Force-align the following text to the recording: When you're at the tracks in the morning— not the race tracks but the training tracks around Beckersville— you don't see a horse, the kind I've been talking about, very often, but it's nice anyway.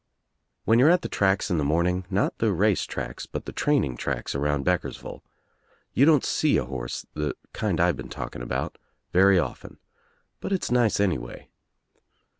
When 0.65 0.79
you're 0.79 0.89
at 0.89 1.03
the 1.03 1.07
tracks 1.07 1.51
in 1.51 1.59
the 1.59 1.63
morning— 1.63 2.07
not 2.09 2.39
the 2.39 2.51
race 2.51 2.85
tracks 2.85 3.27
but 3.27 3.45
the 3.45 3.51
training 3.51 3.97
tracks 3.97 4.33
around 4.33 4.65
Beckersville— 4.65 5.21
you 5.93 6.05
don't 6.07 6.25
see 6.25 6.57
a 6.57 6.65
horse, 6.65 7.05
the 7.13 7.35
kind 7.53 7.79
I've 7.79 7.97
been 7.97 8.09
talking 8.09 8.41
about, 8.41 8.79
very 9.13 9.37
often, 9.37 9.77
but 10.39 10.51
it's 10.51 10.71
nice 10.71 10.99
anyway. 10.99 11.49